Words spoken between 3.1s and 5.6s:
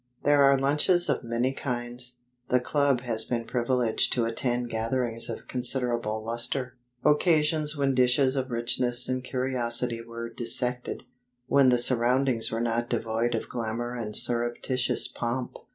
been privileged to attend gatherings of